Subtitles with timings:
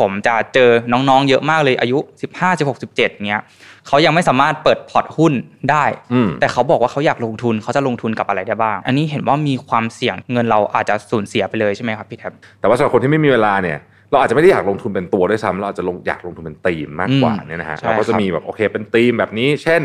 [0.00, 1.98] ผมจะเจอน้องๆ เยอะมากเลยอายุ
[2.32, 3.42] 15 16 17เงี้ย
[3.86, 5.32] เขายังไม่สามารถเปิดพอร์ตหุ้น
[5.70, 5.84] ได้
[6.40, 13.78] แต่เขาบอกว่าเขาอยากลงทุนเขาจะลงทุนกับอะไรได้บ้าง อันนี้เห็นว่ามีความเสี่ยงเงินเราอาจจะสูญเสียไปเลยใช่ไหมครับพี่แท็บแต่ว่าสำหรับคนที่ไม่มีเวลาเนี่ย
[14.10, 19.82] เราอาจจะไม่ได้อยากลงทุนเป็นตัวด้วยซ้ำเราอาจจะลงอยากลงทุนเป็นธีมมากกว่าเนี่ยนะฮะเราก็จะมีแบบโอเคเป็นธีมแบบนี้ เช่น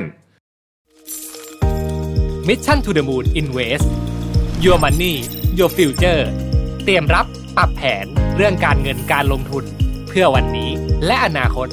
[2.47, 3.87] Mission to the Moon Invest
[4.65, 5.13] Your Money
[5.57, 6.21] Your Future
[6.85, 7.25] เตรียมรับ
[7.57, 8.05] ปรับแผน
[8.37, 10.69] เรื่องการเงินการลงทุนเพื่อวันนี้
[11.05, 11.67] และอนาคต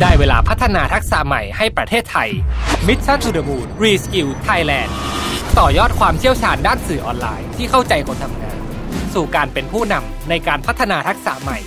[0.00, 2.30] ได้เวลาพัฒนาทักษะใหม่ให้ประเทศไทย
[2.86, 4.90] Mission to the Moon Reskill Thailand
[5.58, 8.58] ต่อยอดความเชี่ยวชาญด้านสื่อออนไลน์ที่เข้าใจคนทำงาน
[9.14, 11.58] สู่การเป็นผู้นำในการพัฒนาทักษะใหม่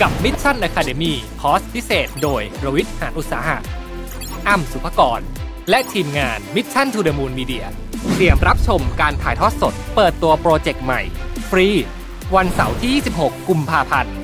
[0.00, 3.58] กับ Mission Academy คอร์สพิเศษ โดยรวิทย์หานอุตสาหะ
[4.48, 5.22] อ้ำสุภกร
[5.70, 7.64] และทีมงาน Mission to the Moon Media
[8.14, 11.00] เตรียมรับชมการถ่ายทอดสด เปิดตัวโปรเจกต์ใหม่
[11.50, 11.68] ฟรี
[12.36, 14.14] วันเสาร์ที่ 26 กุมภาพันธ์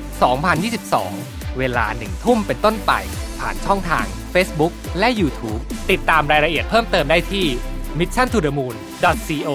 [0.75, 2.91] 2022 เวลาหนึ่งทุ่มเป็นต้นไป
[3.39, 7.45] ผ่านช่องทาง Facebook และ YouTube ติดตามรายละเอียดเพิ่มเติมได้ที่
[7.99, 9.49] mission to the moon co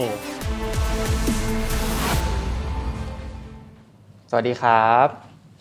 [4.31, 5.07] สวัสดีครับ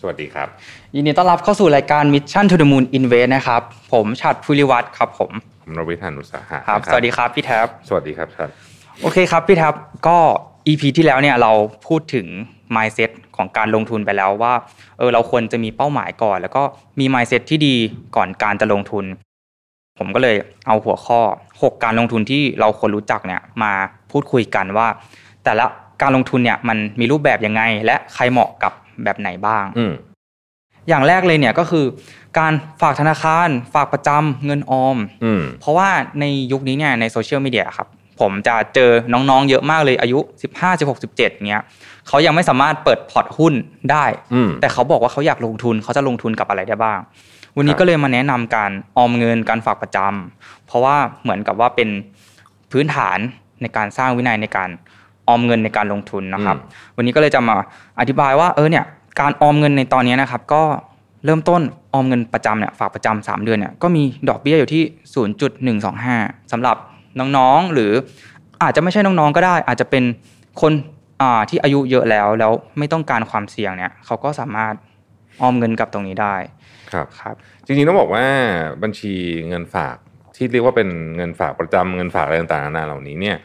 [0.01, 0.47] สวัสดีครับ
[0.95, 3.61] ยินดีต้อนรับเข้าสู่รายการ Mission to the Moon Invest นะครับ
[3.93, 8.49] ผมชัดภูริวัตรครับผม ผมรวิทานุสาหะครับสวัสดีครับพี่แท็บสวัสดีครับชัด
[9.01, 9.73] โอเคครับพี่แท็บ
[10.07, 10.17] ก็
[10.67, 11.51] EP ที่แล้วเนี่ยเรา
[11.87, 12.27] พูดถึง
[12.75, 14.53] mindset ของการลงทุนไปแล้วว่า
[14.97, 16.63] เออเราควรจะมีเป้าหมายก่อน แล้วก็
[16.99, 17.75] มี mindset ที่ดี
[18.15, 19.05] ก่อนการจะลงทุน
[19.99, 20.35] ผมก็เลย
[20.67, 21.19] เอาหัวข้อ
[21.51, 23.71] 6 การลงทุนที่เราควรรู้จักเนี่ยมา
[24.11, 24.87] พูดคุยกันว่า
[25.43, 25.65] แต่ละ
[26.01, 29.65] การลงทุนเนี่ยมันมีรูปแบบยังไง และใครเหมาะกับแบบไหนบ้าง
[30.91, 31.85] อย่างแรกเลยเนี่ยก็คือ
[32.39, 34.97] การฝากธนาคาร ฝากประจำเงินออม
[35.61, 35.89] เพราะว่า
[36.19, 37.87] ในยุคนี้เนี่ยในโซเชียลมีเดียครับ
[38.19, 40.19] ผมจะเจอน้องๆ เยอะมากเลยอายุ
[40.51, 41.15] 15 16 17
[41.49, 41.63] เงี้ย
[42.07, 43.53] เขายังไม่สามารถเปิดพอร์ตหุ้น
[43.91, 44.05] ได้
[44.61, 46.99] แต่เขาบอกว่าเขาอยากลงทุนเขาจะลงทุนกับอะไรได้บ้าง
[47.57, 51.89] วันนี้ก็เลยมาแนะนำการออมเงินการฝากประจำเพราะว่าเหมือนกับว่าเป็น
[52.71, 53.19] พื้นฐาน
[53.61, 54.69] ในการสร้างวินัยในการ
[55.27, 56.57] ออมเงินในการลงทุนนะครับ
[56.95, 57.55] วันนี้ก็เลยจะมา
[57.99, 58.85] อธิบายว่าเออเนี่ย
[59.19, 60.63] การออมเงินในตอนนี้นะครับก็
[61.25, 61.61] เริ่มต้น
[61.93, 64.83] ออมเงินประจำเนี่ยฝากประจำสามเดือนเนี่ยก็มีดอกเบี้ยอยู่ที่
[65.13, 66.17] ศูนย์จุดหนึ่งสองห้า
[66.51, 66.77] สำหรับ
[67.19, 67.91] น้องๆหรือ
[68.63, 70.03] อาจจะไม่ใช่น้องๆก็ได้ อาจจะเป็น
[70.61, 70.71] คน
[71.49, 74.73] ที่อายุเยอะแล้วแล้วไม่ต้องการความเสี่ยงเนี่ยเขาก็สามารถ
[75.41, 76.35] ออมเงินกับตรงนี้ได้
[76.91, 77.35] ครับครับ
[77.65, 78.25] จริงๆต้องบอกว่า
[78.83, 79.13] บัญชี
[79.47, 79.95] เงินฝาก
[80.41, 83.37] ที่เรียกว่าเป็นเงินฝากประจำเงินฝากอะไรต่างๆนานาเหล่านี้เนี่ย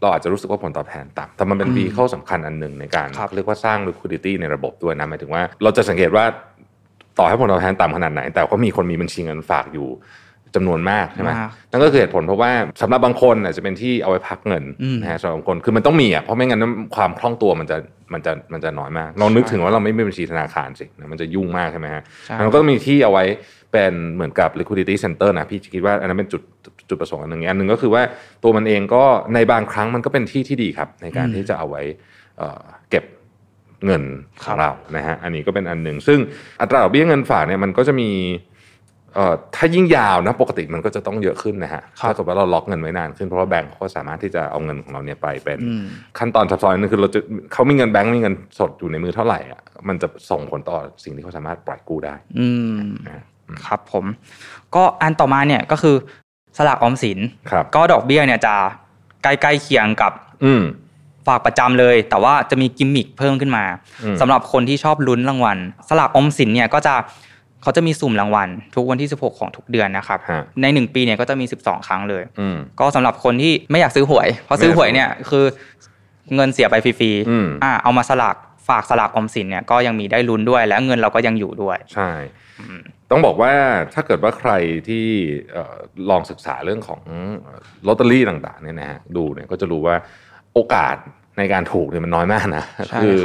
[0.00, 6.24] เราอาจจะรู้สึกว่าผลตอบแทนต่ำแต่มันเป็นวีเข้าสำคัญอันหนึ่งในการเรียกว่าสร้าง liquidity ในระบบด้วยนะหมายถึงว่า เราจะสังเกตว่า
[7.18, 9.88] ต่อให้ผลตอบแทนต่ำขนาดไหน แต่ก็มีคนมีบัญชีเงินฝากอยู่
[10.54, 11.30] จำนวนมากใช่ไหม
[11.70, 12.50] นั่นก็คือเหตุผลเพราะว่า
[12.82, 14.64] สำหรับบางคนอาจจะเป็นที่เอาไว้พักเงิน
[15.00, 16.60] นะฮะสำหรับบางคนคือมันต้องมีอะเพราะไม่งั้น
[16.96, 17.76] ความคล่องตัวมันจะ
[18.12, 22.02] มันจะมันจะน้อยมากลองนึกถึงว่าเราไม่มีบัญชีธนาคารสิมันจะยุ่งมากใช่ไหมฮะ
[22.40, 23.24] มันก็มีที่เอาไว้
[23.74, 26.42] เป็นเหมือนกับ liquidity center นะพี่คิดว่าอันนั้นเป็นจุด
[26.88, 28.02] จุดประสงค์อันหนึ่งอันหนึ่งก็คือว่า
[28.42, 29.04] ตัวมันเองก็
[29.34, 31.82] ในบางครั้งมันก็เป็นที่ที่ดีครับ ในการที่จะเอาไว้
[32.90, 33.04] เก็บ
[33.84, 34.02] เงิน
[34.42, 36.18] ของเรานะฮะอันนี้ก็เป็นอันหนึ่งซึ่ง
[36.60, 38.10] อัตราดอกเบี้ยเงินฝากเนี่ยมันก็จะมี
[39.14, 45.58] เอ่อถ้ายิ่งยาวนะปกติมันก็จะต้องเยอะขึ้นนะฮะถ้าเกิดว่าเราล็อกเงินไว้นานขึ้นเพราะว่าแบงก์เขาสามารถที่จะเอาเงินของเราเนี่ยไปเป็น
[46.18, 47.20] ขั้นตอนซับซ้อนนึงคือเราจะ
[47.52, 52.48] เขามีเงินแบงก์มีเงินสดอยู่ในมือเท่าไหร่อะมันจะส่งผลต่อสิ่งที่เขาสามารถปล่อยกู้ได้อื
[52.78, 52.80] ม
[53.66, 54.04] ครับผม
[54.74, 55.96] ก็อันต่อมาเนี่ยก็คือ
[56.56, 57.18] สลากออมสิน
[57.74, 58.54] ก็ดอกเบี้ยเนี่ยจะ
[59.22, 60.12] ใกล้ๆเคียงกับ
[60.44, 60.52] อื
[61.26, 63.64] ฝากประจำเลย แต่ว่าจะมีกิมมิคเพิ่มขึ้นมา
[64.20, 66.94] สำหรับคนที่ชอบลุ้นรางวัล สลากออมสินเนี่ยก็จะ
[67.62, 70.18] เขาจะมีสุ่มรางวัล ทุกวันที่ 16 ของทุกเดือนนะครับ
[70.60, 72.22] ในหนึ่งปีเนี่ยก็จะมี 12 ครั้งเลย
[72.80, 75.44] ก็สำหรับคนที่ไม่อยากซื้อหวย เพราะซื้อหวยเนี่ยคือ
[76.34, 78.36] เงินเสียไปฟรีๆอ่าเอามาสลาก
[78.68, 82.10] ฝากสลากออมสินเนี่ยก็ยังมีได้ลุ้นด้วย และเงินเราก็ยังอยู่ด้วย ใช่
[83.10, 83.52] ต้องบอกว่า
[83.94, 84.52] ถ้าเกิดว่าใคร
[84.88, 85.04] ที่
[86.10, 87.00] ลองศึกษาเรื่องของ
[87.86, 89.96] ลอตเตอรี่ต่างๆเนี่ยนะฮะดูเนี่ยก็จะรู้ว่า
[90.54, 90.96] โอกาส
[91.38, 92.64] ในการถูกเนี่ยมันน้อยมากนะ
[93.02, 93.16] คือ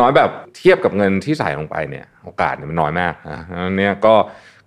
[0.00, 3.40] น้อยแบบเทียบกับเงินที่ใส่ลงไปเนี่ย โอกาสเนี่ยมันน้อยมากนะ
[3.78, 4.14] เนี่ยก็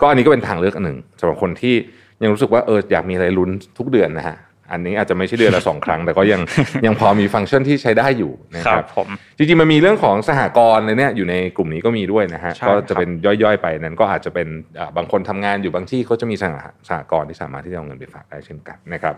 [0.01, 1.75] ก็อันนี้ก็เป็นทางเลือกอันหนึ่งสำหรับคนที่
[2.23, 4.37] ยังรู้สึกว่าเอออยากมีอะไรลุ้นทุกเดือนนะฮะ
[4.71, 6.41] อันนี้อาจจะไม่ใช่เดือนละสองครั้ง แต่ก็ยัง
[6.85, 9.07] ยังพอมีฟังก์ชันที่ใช้ได้อยู่นะครับผม
[9.37, 14.47] จริงๆมันมีเรื่องของสหกรณ์เลยเนี่ยอยู่ในกลุ่มนี้ก็มีด้วยนะฮะก็จะเป็นย่อยๆไปนั้นก็อาจจะเป็น
[14.97, 16.53] บางคนทำงานอยู่บางที่เขาจะมีสห
[16.89, 19.15] สหกรณ์ที่สามารถที่จะเอาเงินไปฝากได้เช่นกันนะครับ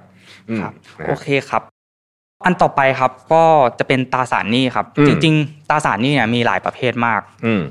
[1.07, 1.63] โอเคครับ
[2.45, 3.44] อันต่อไปครับก็
[3.79, 7.21] จะเป็นตราสารหนี้ครับ จริง ๆตราสารหนี้เนี่ยมีหลายประเภทมาก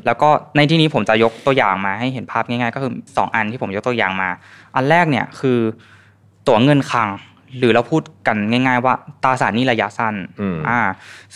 [0.07, 4.31] แล้วก็ในที่นี้ผมจะยกตัวอย่างมาให้เห็นภาพง่ายๆ ก็คือ 2 อันที่ผมยกตัวอย่างมา
[4.77, 5.59] อันแรกเนี่ยคือ
[6.49, 7.09] ตั๋วเงินคลัง
[7.59, 10.15] หรือเราพูดกันง่าย ๆ ว่าตราสารหนี้ระยะสั้น
[10.69, 10.81] อ่า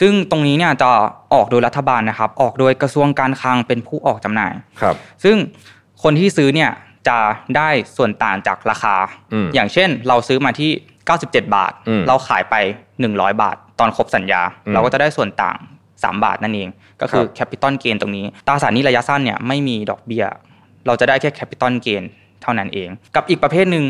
[0.01, 0.89] ซึ่งตรงนี้เนี่ยจะ
[1.35, 5.37] ออกโดยรัฐบาลนะครับ ออกโดยกระทรวงการคลังเป็นผู้ออกจำหน่ายครับ ซึ่ง
[6.03, 6.71] คนที่ซื้อเนี่ย
[7.09, 7.19] จะ
[7.57, 8.97] ได้ส่วนต่างจากราคา
[9.55, 10.71] อย่างเช่น เราซื้อมาที่
[11.13, 11.73] 97 บาท
[12.09, 12.55] เราขายไป
[12.99, 14.43] 100 บาท ตอนครบสัญญา
[14.73, 15.59] เราก็จะได้ส่วนต่าง
[15.93, 16.69] 3 บาทนั่นเอง
[17.01, 20.25] ก็คือ capital gain ตรงนี้ตราสารหนี้ระยะสั้นเนี่ยไม่มีดอกเบี้ย
[20.87, 22.03] เราจะได้แค่ capital gain
[22.43, 23.85] เท่านั้นเอง กับอีกประเภทหนึ่ง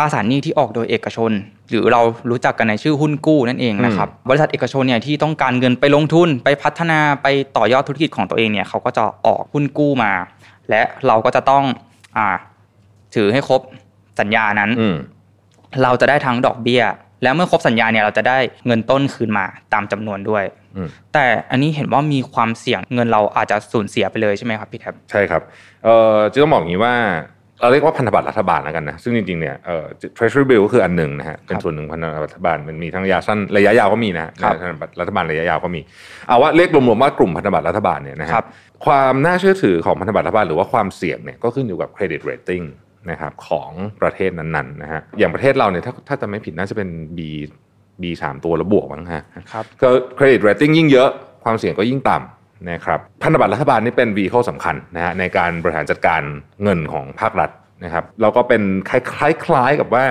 [0.00, 1.30] ตราสารหนี้ที่ออกโดยเอกชน
[1.70, 2.00] หรือเรา
[2.30, 7.26] รู้จักกันในชื่อหุ้นกู้นั่นเองนะครับบริษัทเอกชนเนี่ยที่ต้องการเงินไปลงทุนไปพัฒนาไป
[7.56, 10.12] ต่อยอดธุรกิจของตัวเองเนี่ยเขาก็จะออกหุ้นกู้มา
[10.70, 11.64] และเราก็จะต้อง
[12.16, 12.26] อ่า
[13.14, 13.60] ถือให้ครบ
[14.20, 14.70] สัญญานั้น
[15.82, 16.82] เราจะได้ทั้งดอกเบี้ย
[17.22, 20.44] แล้วเมื่อครบสัญญาเนี่ยเราจะได้เงินต้นคืนมาตามจำนวนด้วย
[21.14, 25.42] แต่อันนี้เห็นว่ามีความเสี่ยงเงินเราอาจจะสูญเสียไปเลยใช่ไหมครับพี่แท็บใช่ครับ
[25.84, 26.94] เอ่อจะต้องบอกอย่างนี้ว่า
[27.60, 29.84] เราเรียกว่าพันธบัตรรัฐบาลแล้วกันนะซึ่งจริงๆเนี่ยเอ่อ
[30.16, 35.80] treasury bill ก็คืออันหนึ่งนะฮะเป็นส่วนหนึ่งพันธบัตรรัฐบาลมันมีทั้งระยะสั้นระยะยาวก็มีนะพันธบัตรรัฐบาลระยะยาวก็มี
[36.28, 38.44] เอาว่าเรียกรวมๆว่ากลุ่มพันธบัตรรัฐบาลเนี่ยนะครับ
[38.86, 42.64] ความน่าเชื่อถือของพันธบัตรรัฐบาลหรือว่าความเสี่ยงเนี่ยก็ขึ้นอยู่กับ credit rating
[43.10, 43.70] นะครับของ
[44.00, 47.20] ประเทศนั้นๆนะฮะอย่างประเทศเราเนี่ยถ้าถ้าจะไม่ผิดน่าจะเป็น B
[48.02, 49.22] B สามตัวแล้วบวกมั้งฮะ
[49.52, 51.08] ครับก็ credit rating ยิ่งเยอะ
[51.44, 56.22] ความเสี่ยงก็ยิ่งต่ำ นะครับพันธบัตรรัฐบาลนี่เป็นวีเข้าสำคัญนะฮะในการบริหารจัดการ
[56.62, 57.50] เงินของภาครัฐ
[57.84, 60.04] นะครับเราก็เป็นคล้ายๆกับว่า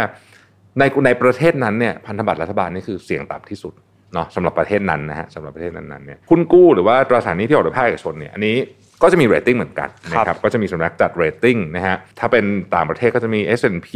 [0.79, 3.73] ในในประเทศนั้นเนี่ยพันธบัตรรัฐบาลนี่คือเสี่ยงต่ำที่สุด
[4.13, 8.55] เนาะสำหรับประเทศนั้นนะฮะสำหรับประเทศนั้นๆเนี่ยหุ้นกู้หรือว่าตราสารนี้ที่ออกโดยภาคเอกชนเนี่ยอันนี้
[9.01, 12.45] ก็จะมีเรตติ้งเหมือนกันนะครับก็จะมีสำนักจัดเรตติ้งนะฮะถ้าเป็น
[12.75, 13.89] ต่างประเทศก็จะมี S&P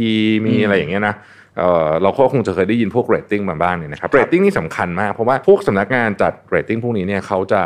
[0.46, 1.14] มีอะไรอย่างเงี้ยนะ
[1.56, 7.62] เเราก็คงจะเคยได้ยินพวกเรตติ้งมาบ้างเนี่ยนะครับเรตติ้งนี่สำคัญมากเพราะว่าพวกสำนักงานจัดเรตติ้งพวกนี้เนี่ยเขาจะ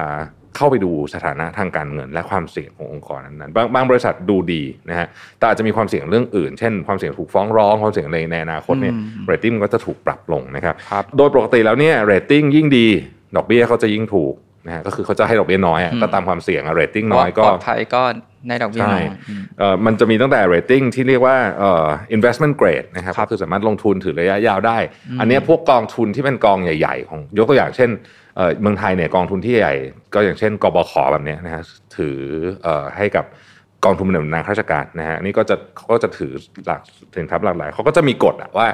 [0.58, 5.06] เข้าไปดูสถานะทางการเงิน และความเสี่ยงขององค์กรนั้นๆบางบางบริษัทดูดีนะฮะ
[5.38, 8.94] แต่อาจจะมีความเสี่ยงเรื่องอื่น เช่น ความเสี่ยงถูกฟ้องร้องความเสี่ยงในในอนาคตเนี่ย
[9.26, 10.74] เรตติ้งก็จะถูกปรับลงนะครับ
[11.16, 12.86] โดยปกติแล้วเนี่ยเรตติ้งยิ่งดี
[13.36, 14.34] ดอกเบี้ยเขาจะยิ่งถูก
[14.66, 18.02] นะฮะก็คือเขาจะให้ดอกเบี้ยน้อยก็ตามความเสี่ยงเรตติ้งน้อยก็ปลอดภัยก็
[18.48, 19.04] ได้ดอกเบี้ยน้อย
[19.58, 24.78] เอ่อมันจะมีตั้งแต่เรตติ้งที่เรียกว่าเอ่อ investment grade นะครับก็คือสามารถลงทุนถือระยะยาวได้
[25.20, 27.90] อันนี้พวกกองทุนที่เป็นกองใหญ่ ๆ ของยกตัวอย่างเช่น
[28.60, 29.74] เมืองไทยเนี่ยกองทุนที่ใหญ่
[30.14, 31.62] ก็อย่างเช่นกบข.แบบนี้นะฮะ
[31.96, 32.18] ถือ
[32.96, 33.24] ให้กับ
[33.84, 36.32] กองทุนบำเหน็จบำนาญข้าราชการนะฮะนี่ก็จะเขาก็จะถือ
[36.66, 36.80] หลัก
[37.14, 38.66] สินทรัพย์หลากหลายเขาก็จะมีกฎว่า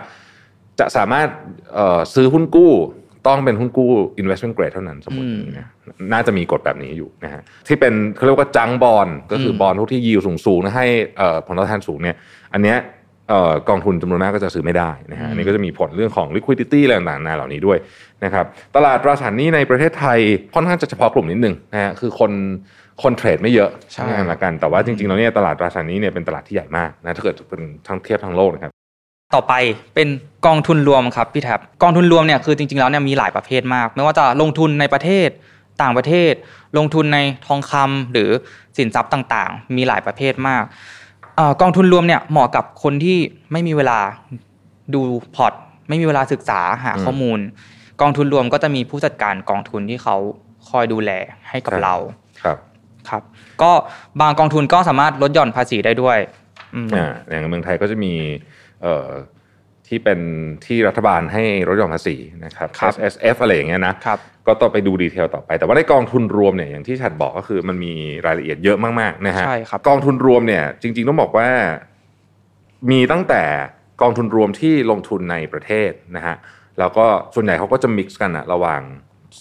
[0.79, 1.29] จะสามารถ
[2.15, 2.73] ซื้อหุ้นกู้
[3.27, 3.91] ต้องเป็นหุ้นกู้
[4.21, 5.29] investment grade เท่านั้นสมมติ
[5.59, 5.69] นะ
[6.13, 10.87] น่าจะมีกฎแบบนี้อยู่นะฮะที่เป็นเขาเรียกว่าจังบอลก็คือบอลพวกที่ยิวสูงๆนะให้
[11.47, 12.17] ผลตอบแทนสูงเนี่ย
[12.53, 12.79] อันเนี้ย
[13.69, 17.79] กองทุนจำนวนมากก็จะซื้อไม่ได้นะฮะอันนี้ก็จะมีผลเรื่องของ liquidity อะไรต่างๆเหล่านี้ด้วย
[18.25, 18.45] นะครับ
[18.77, 20.19] ตลาดตราสารหนี้ในประเทศไทย
[20.55, 22.33] ค่อนข้างจะเฉพาะกลุ่มนิดนึงนะฮะคือคน
[23.03, 28.71] คนเทรดไม่เยอะใช่ไหมกัน แต่ว่าจริงๆแล้วเนี่ยตลาดตราสารนี้เนี่ยเป็นตลาดที่ใหญ่มากนะถ้าเกิดเป็นทั้งเทียบทั้งโลกนะครับ
[29.35, 29.55] ต่อไป
[29.95, 30.09] เป็น
[30.47, 35.29] กองทุนรวมครับพี่แท็บกองทุนรวมเนี่ยคือจริงๆแล้วเนี่ยมีหลายประเภทมาก ไม่ว่าจะลงทุนในประเทศ
[35.83, 36.33] ต่างประเทศ
[36.79, 38.31] ลงทุนในทองคำหรือ
[38.77, 40.65] สินทรัพย์ต่างๆ มีหลายประเภทมาก
[41.61, 43.19] กองทุนรวมเนี่ยเหมาะกับคนที่
[43.53, 43.99] ไม่มีเวลา
[44.95, 45.01] ดู
[45.37, 45.53] พอร์ต
[45.89, 47.39] ไม่มีเวลาศึกษาหาข้อมูล
[48.01, 50.17] กองทุนรวมก็จะมีผู้จัดการกองทุนที่เขา
[50.69, 51.11] คอยดูแล
[51.51, 51.95] ให้กับเรา
[52.43, 52.59] ครับ
[53.09, 53.23] ครับ
[53.63, 53.73] ก็
[54.21, 56.19] บางกองทุนก็สามารถลดหย่อนภาษีได้ด้วย
[56.95, 58.13] อ่าอย่างเมืองไทยก็จะมี
[58.83, 59.09] เอ่อ
[59.89, 60.21] ที่เป็น
[60.67, 62.69] ที่รัฐบาลให้ลดหย่อนภาษีนะครับ
[63.13, 67.93] S F อะไรอย่างเงี้ยนะครับก็ต้องไปดูดีเทลต่อไป แต่ว่าในกองทุนรวมเนี่ยอย่างที่ฉัดบอกก็คือมันมี
[68.27, 71.49] รายละเอียดเยอะมากๆนะฮะใช่ครับกองทุนรวมเนี่ย จริง ๆ ต้องบอกว่า
[72.91, 73.43] มีตั้งแต่
[74.03, 76.37] กองทุนรวมที่ลงทุนในประเทศนะฮะ
[76.79, 78.81] แล้วก็ส่วนใหญ่เขาก็จะมิกซ์กันอะระหว่าง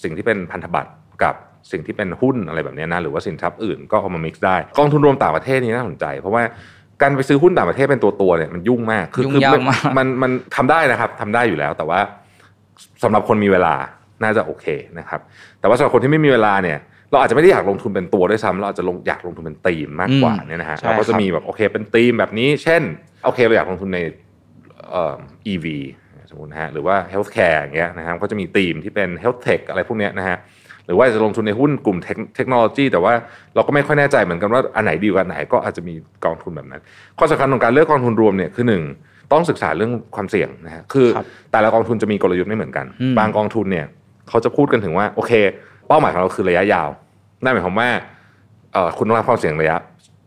[0.03, 0.91] สิ่งที่เป็นพันธบัตร
[1.23, 1.35] กับ
[1.71, 6.43] สิ่งที่เป็นหุ้นอะไรแบบนี้นะหรือว่าสินทรัพย์อื่นก็เอามามิกซ์ได้ กองทุนรวมต่างประเทศนี่น่าสนใจ เพราะว่า
[7.03, 9.41] การไปซื้อหุ้นต่างประเทศเป็นตัวตัวเนี่ยมันยุ่งมากคือคือ
[9.97, 11.99] มันมันทำได้นะครับทำได้อยู่แล้ว แต่ว่า
[13.03, 13.75] สำหรับคนมีเวลา
[14.23, 14.65] น่าจะโอเค
[14.99, 15.19] นะครับ
[15.59, 16.77] แต่ว่าสำหรับคนที่ไม่มีเวลาเนี่ย
[17.11, 22.81] เราอาจจะไม่ได้อยากลงทุนเป็นตัวด้วยซ้ำเราอาจจะลงอยากลงทุนเป็นธีมมากกว่าเนี่ยนะฮะเราก็จะมีแบบโอเคเป็นธีมแบบนี้ เช่น
[23.25, 23.99] โอเคเราอยากลงทุนใน
[24.91, 25.15] เอ่อ
[25.51, 25.65] EV
[26.29, 30.37] สมมตินะฮะหรือว่า healthcare อย่างเงี้ยนะครับก็จะมีธีมที่เป็น health tech อะไรพวกเนี้ยนะฮะ
[30.85, 31.97] หรือว่าจะลงทุนในหุ้นกลุ่ม
[32.35, 33.13] เทคโนโลยี แต่ว่า
[33.55, 35.93] เราก็ไม่ค่อยแน่ใจเหมือนกันว่าอันไหนดีกว่าไหนก็อาจจะมี
[36.25, 36.81] กองทุนแบบนั้น
[37.19, 38.83] ข้อสำคัญของการเลือกกองทุนรวมเนี่ยคือหนึ่ง
[39.31, 41.07] ต้องศึกษาเรื่องความเสี่ยงนะฮะคือ
[41.51, 42.85] แต่ละกองทุนจะมีกลยุทธ์ไม่เหมือนกัน
[43.19, 43.85] บางกองทุนเนี่ย
[44.29, 45.31] เขาจะพูดกันถึงว่าโอเค
[45.87, 46.89] เป้าหมายของเราคือระยะยาว
[47.43, 47.89] นั่นหมายความว่า
[48.97, 49.77] คุณต้องรับความเสี่ยงระยะ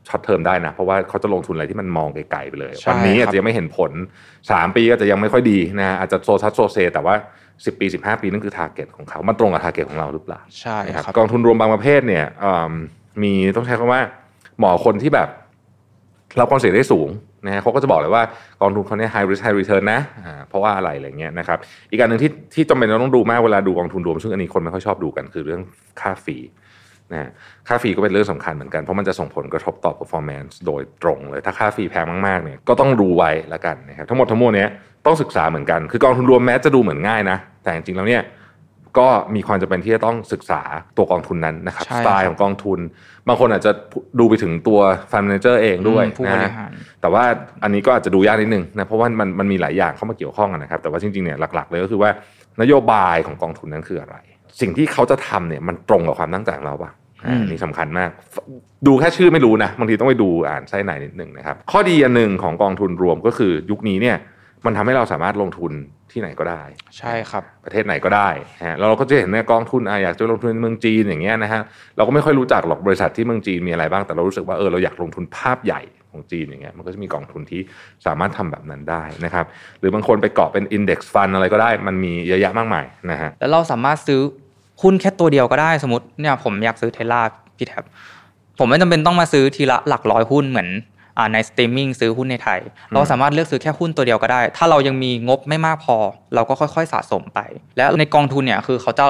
[0.09, 3.93] ช็อตเทอมได้นะ เพราะว่าเขาจะลงทุนอะไรที่มันมองไกลๆไปเลย วันนี้อาจจะยังไม่เห็นผล
[4.35, 7.15] 3 ปีก็จะยังไม่ค่อยดีนะอาจจะโซซัสโซเซ แต่ว่า
[7.65, 12.25] สิบปีสิบห้าปีนั่นคือ target ของเขามันตรงกับ target ของเราหรือเปล่าใช่ครับกองทุนรวมบางประเภทเนี่ย
[13.23, 14.01] มีต้องใช้คำว่า
[14.59, 15.29] เหมาะคนที่แบบ
[16.39, 17.09] รับความเสี่ยงได้สูง
[17.47, 18.23] นะฮะเขาก็จะบอกเลยว่า
[18.61, 21.59] กองทุนเขาเนี่ย high risk high return นะอ่าเพราะว่าอะไรอะไรเงี้ยนะครับ
[21.91, 25.61] อีกการหนึ่งที่ที่จำเป็นต้องดูมากเวลาดูกองทุนรวม ซึ่งอันนี้คนไม่ค่อยชอบดูกันคือเรื่อง
[26.01, 26.39] ค่าฟรี
[27.13, 27.31] นะ
[27.69, 34.69] ค่าฟรีก็เป็นเรื่องสำคัญเหมือนกัน เพราะมันจะส่งผลกระทบต่อ performance โดยตรงเลย ถ้าค่า fee แพงมากๆเนี่ยก็ต้องดูไว้ละกันนะครับทั้งหมดทั้งมวลเนี้ย
[35.07, 38.23] ต้องศึกษาเหมือนกัน คือกองทุนรวมแม้จะดูเหมือนง่ายนะ แต่จริงๆแล้วเนี่ย
[38.99, 40.63] ก็มีความจำเป็นที่จะต้องศึกษา
[40.97, 42.79] ตัวกองทุนนั้นนะครับสไตล์ของกองทุน
[43.29, 43.73] บางคนอาจจะ
[44.19, 44.79] ดูไปถึงตัว
[45.13, 46.53] ฟันเนเจอร์เองด้วยนะ
[47.01, 47.25] แต่ว่า
[47.63, 52.11] อันนี้ก็อาจจะดูยากนิดนึงนะเพราะว่ามันมันมีหลายอย่างเข้ามาเกี่ยวข้องกันนะครับ แต่ว่าจริงๆเนี่ยหลักๆเลยก็คือว่า
[52.61, 54.17] นโยบายของกองทุนนั้นคืออะไร
[54.61, 56.91] สิ่งที่เขาจะทำเนี่ยมันตรงกับความตั้งใจของเราปะ
[57.51, 58.11] นี่สำคัญมาก
[58.87, 64.17] ดูแค่ชื่อไม่รู้นะบางทีต้องไปดูอ่านไส้ในนิดนึงนะครับ ข้อดีอันหนึ่งของกองทุนรวมก็คือยุคนี้เนี่ย
[64.67, 65.73] มันทำให้เราสามารถลงทุน
[66.13, 66.63] ที่ไหนก็ได้
[66.99, 68.29] ใช่ครับ ประเทศไหนก็ได้
[68.65, 71.63] ฮะเราก็จะเห็นในกองทุนอะอยากจะลงทุนในเมืองจีนอย่างเงี้ยนะฮะ
[71.97, 75.81] เราก็ไม่ค่อยรู้จักหรอกบริษัทที่เมืองจีนมีอะไรบ้างแต่เรารู้สึกว่าเออเราอยากลงทุนภาพใหญ่
[76.11, 77.61] ของจีนอย่างเงี้ยมันก็จะมีกองทุนที่
[78.07, 79.47] สามารถทำแบบนั้นได้นะครับ
[79.81, 84.21] หรือบางคนไปเกาะเป็นอินเด็กซ์ฟันอะไรก็ได้ มันมีเยอะแยะมากมายนะฮะแล้วเราสามารถซื้อ
[84.83, 87.23] หุ้นแค่ตัวเดียวก็ได้สมมติเนี่ยผมอยากซื้อเทล่า
[87.57, 87.85] พี่แท็บ
[88.59, 90.69] ผมไม่จำเป็นต้องมาซื้อทีละหลักร้อยหุ้นเหมือน
[91.33, 92.61] ในสตรีมมิ่งซื้อหุ้นในไทย
[92.93, 95.97] เราสามารถเลือกซื้อแค่หุ้นตัวเดียวก็ได้ ถ้าเรายังมีงบไม่มากพอ
[96.35, 97.41] เราก็ค่อยๆสะสมไป
[97.77, 99.05] แล้วในกองทุนเนี่ยคือเขาจะ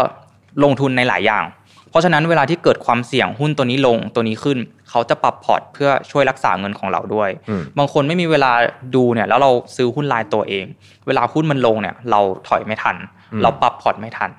[0.65, 1.45] ลงทุนในหลายอย่าง
[1.91, 4.59] เพราะฉะนั้นเวลาที่เกิดความเสี่ยงหุ้นตัวนี้ลงตัวนี้ขึ้น
[4.91, 7.31] เขาจะปรับ port เพื่อช่วยรักษาเงินของเราด้วย
[7.79, 8.53] บางคนไม่มีเวลา
[8.95, 10.65] ดูเนี่ยแล้วเราซื้อหุ้นรายตัวเอง
[11.07, 12.97] เวลาหุ้นมันลงเนี่ยเราถอยไม่ทัน
[13.43, 14.31] เราปรับ port ไม่ทัน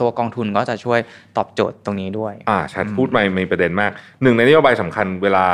[0.00, 0.98] ตัวกองทุนก็จะช่วย
[1.36, 3.90] ตอบโจทย์ตรงนี้ด้วย อ่าชัดพูดมามีประเด็นมาก
[4.22, 5.46] หนึ่งในนโยบายสำคัญเวลา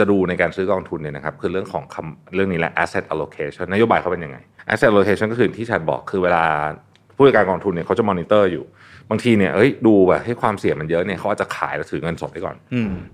[0.00, 4.38] จะดูในการซื้อกองทุนเนี่ยนะครับคือเรื่องของคำเรื่องนี้แหละ asset allocation นโยบายเขาเป็นยังไง
[4.72, 6.44] asset allocation ก็คือที่ชัดบอกคือเวลา
[7.16, 8.64] ผู้จัดการกองทุนเนี่ยเขาจะมอนิเตอร์อยู่
[9.10, 12.56] บางทีเนี่ยเอ้ยดูแบบให้ความเสี่ยงมันเยอะเนี่ยเขาอาจจะขายแล้วถือเงินสดไว้ก่อน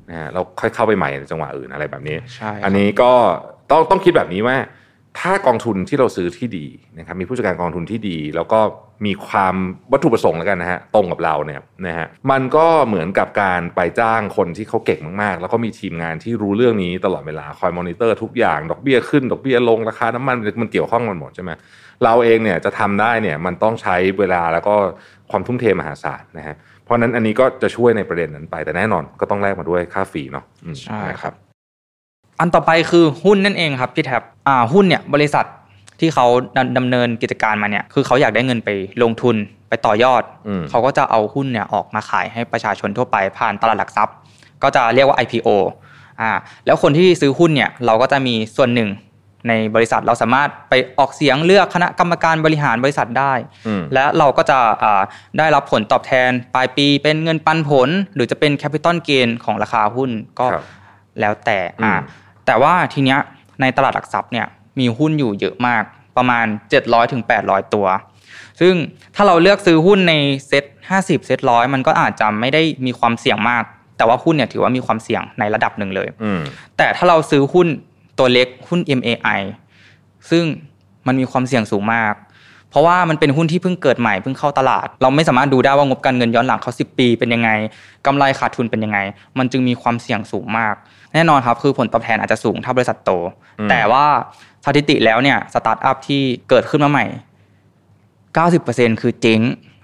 [0.09, 2.17] นะฮะเราค่อยเข้าไปใหม่ในจังหวะอื่นอะไรแบบนี้
[2.65, 3.13] อันนี้ก็
[3.71, 4.57] ต้องต้องคิดแบบนี้ว่า
[5.21, 6.67] ถ้ากองทุนที่เราซื้อที่ดี
[6.99, 8.61] นะครับมีผู้จัดการกองทุนที่ดี แล้วก็
[9.07, 9.55] มีความ
[9.93, 21.51] วัตถุประสงค์แล้วกันนะฮะตรงกับเราเนี่ยนะฮะมันก็เหมือนกับการไปจ้างคนที่เขาเก่งมากๆ แล้วก็มีทีมงานที่รู้เรื่องนี้ตลอดเวลาคอยมอนิเตอร์ทุกอย่างดอกเบี้ยขึ้นดอกเบี้ยลงราคาน้ำมันมันเกี่ยวข้องกันหมดใช่ไหม
[22.05, 24.75] เราเองเนี่ยจะทำได้เนี่ยมันต้องใช้เวลาแล้วก็
[25.31, 30.45] ความทุ่มเทมหาศาลนะฮะเพราะนั้นอันนี้ก็จะช่วยในประเด็นนั้นไปแต่แน่นอนก็ต้องแลกมาด้วยค่าฟรีเนาะ
[30.85, 31.35] ใช่ครับ
[32.41, 35.45] อันต่อไปคือหุ้นนั่นเองครับพี่แท็บอ่าหุ้นเนี่ยบริษัท
[36.01, 36.27] ที่เขา
[36.79, 38.71] ดำเนินกิจการมาเนี่ยคือเขาอยากได้เงินไป
[39.03, 39.37] ลงทุน
[39.69, 40.23] ไปต่อยอด
[40.71, 44.15] เขาก็จะเอาหุ้นเนี่ยออกมาขายให้ประชาชนทั่วไปผ่านตลาดหลักทรัพย์
[44.63, 45.49] ก็จะเรียกว่า IPO
[46.21, 46.31] อ่า
[46.67, 48.91] แล้วคนที่ซื้อหุ้นเนี่ยเราก็จะมีส่วนหนึ่ง
[49.49, 53.33] ในบริษัทเราสามารถไปออกเสียงเลือกคณะกรรมการบริหารบริษัทได้
[53.95, 54.59] และเราก็จะ
[55.39, 60.47] ได้รับผลตอบแทนปลายปีเป็นเงินปันผล หรือจะเป็นแคปิตอลเกนของราคาหุ้นก็
[61.21, 61.93] แล้วแต่อ่า
[62.47, 63.19] แต่ว่าทีเนี้ย
[63.61, 64.47] ในตลาดหลักทรัพย์เนี่ย
[64.79, 65.83] มีหุ้นอยู่เยอะมาก
[66.17, 66.47] ประมาณ
[66.81, 67.87] 700ถึง800 ตัว
[68.61, 68.75] ซึ่ง
[69.15, 70.15] ถ้าเราเลือกซื้อหุ้นใน
[70.47, 73.65] เซ็ต50 เซ็ตร้อยมันก็อาจจะไม่ได้มีความเสี่ยงมาก
[73.97, 76.09] แต่ว่าหุ้นเนี่ยถือว่ามีความเสี่ยงในระดับหนึ่งเลย
[76.77, 77.67] แต่ถ้าเราซื้อหุ้น
[78.19, 79.41] ตัวเล็กหุ้น MAI
[80.31, 80.45] ซึ่ง
[81.07, 82.26] มันมีความเสี่ยงสูงมากเพ
[82.77, 87.51] ราะว่ามันเป็นหุ้นที่เพิ่งเกิดใหม่เพิ่งเข้าตลาด เราไม่สามารถดูได้ว่างบการเงินย้อนหลังเขา 10 ปีเป็นยังไง
[88.07, 88.99] กำไรขาดทุนเป็นยังไง
[89.39, 90.75] มันจึงมีความเสี่ยงสูงมาก
[91.15, 93.11] แน่นอนครับคือผลตอบแทนอาจจะสูงถ้าบริษัทโต
[93.71, 94.05] แต่ว่า
[94.65, 97.07] สถิติแล้วเนี่ยสตาร์ทอัพที่เกิดขึ้นมาใหม่
[98.47, 99.41] 90%คือเจ๊ง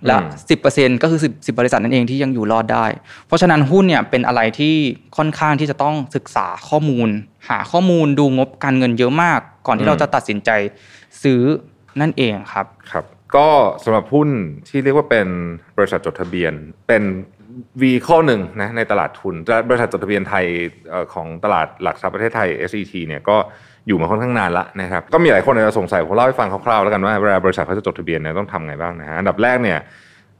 [0.06, 0.16] และ
[0.61, 2.87] 10%ก็คือ10 10 บริษัทนั่นเองที่ยังอยู่รอดได้
[3.26, 4.75] เพราะฉะนั้นหุ้นเนี่ยเป็นอะไรที่
[5.16, 7.08] ค่อนข้างที่จะต้องศึกษาข้อมูล
[7.49, 10.50] หาข้อมูลดูงบการเงินเยอะมาก ก่อนที่เราจะตัดสินใจ
[11.22, 11.40] ซื้อ
[12.00, 13.04] นั่นเองครับครับ
[13.37, 13.49] ก็
[13.84, 14.28] สำหรับหุ้น
[14.68, 15.28] ที่เรียกว่าเป็น
[15.78, 16.52] บริษัทจดทะเบียน
[16.88, 17.02] เป็น
[17.80, 19.34] วีข้อหนึ่งนะในตลาดทุน
[19.68, 20.44] บริษัทจดทะเบียนไทย
[21.12, 23.37] ของตลาดหลักทรัพย์ประเทศไทย SET เนี่ยก็
[23.87, 29.78] อยู่มาค่อนข้างนานละนะครับก็มีหลายคนอาจจะสงสัยผมเล่าให้ฟังคร่าวๆแล้วกันว่าเวลาบริษัทเขาจะจดทะเบียนเนี่ยต้องทำไงบ้างนะฮะอันดับแรกเนี่ย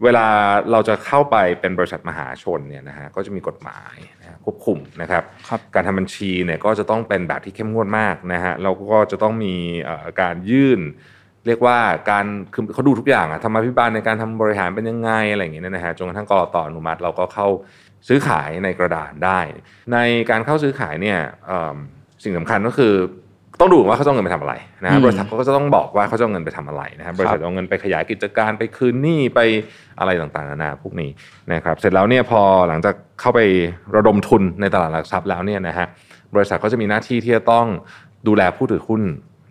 [0.05, 0.27] เวลา
[0.73, 9.55] เราจะเข้าไปเป็นบริษัทมหาชนเนี่ยนะฮะก็จะมีกฎหมายนะควบคุมนะครับรบการทำบัญชีเนี่ยก็จะต้องเป็นแบบที่เข้มงวดมากนะฮะเราก็จะต้องมี
[10.21, 10.81] การยื่น
[11.47, 11.79] เรียกว่า
[12.11, 17.47] การคือเขาดูทุกอย่างอะธรรมพิบาลในการทำบริหารเป็นยังไงอะไรอย่างเงี้ยนะฮะจนกระทั่งกรอตอนุมัติเราก็เข้า
[18.09, 19.41] ซื้อขายในกระดานได้
[19.93, 19.99] ใน
[20.31, 21.19] การเข้าซื้อขายเนี่ย
[22.25, 22.95] สิ่งสำคัญก็คือ
[23.61, 29.41] ต้องดูว่าเขาจะเงินไปทำอะไรนะบริษัทเขาก็จะต้องบอกว่าเขาจะเงินไปทำอะไรนะครับบริษัทเอาเงินไปขยายกิจการไปคืนหนี้ไป
[29.99, 31.11] อะไรต่างๆนานาพวกนี้
[31.53, 33.41] นะครับเสร็จแล้วเนี่ยพอหลังจากเข้าไป
[33.97, 35.87] ระดมทุนในตลาดหลักทรัพย์แล้วเนี่ยนะฮะ
[36.35, 37.67] บริษัทก็จะมีหน้าที่ที่จะต้อง
[38.29, 39.03] ดูแลผู้ถือหุ้น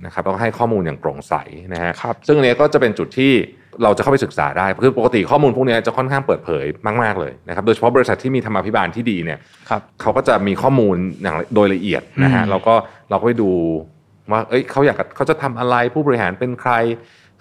[0.06, 1.34] นะครับต้องให้ข้อมูลอย่างโปร่งใส
[1.74, 1.92] นะฮะ
[2.28, 3.34] ซึ่งอันนี้ก็จะเป็นจุดที่
[3.84, 6.66] เราจะเข้าไปศึกษาได้คือปกติข้อมูลพวกนี้จะค่อนข้างเปิดเผย
[7.04, 9.40] มาก ๆ เลยนะครับโดยเฉพาะบริษัทที่มีธรรมาภิบาลที่ดีเนี่ย
[10.02, 12.76] เขาก็จะมีข้อมูลอย่างโดยละเอียดนะฮะเราก็
[13.10, 13.52] เราก็ไปดู
[14.32, 16.72] ว่าเอ้ยเขาอยากเขาจะทำอะไรผู้บริหารเป็นใคร